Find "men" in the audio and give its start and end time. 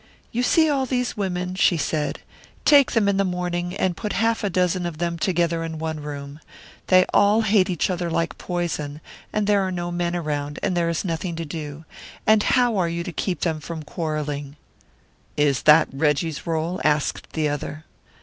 9.91-10.15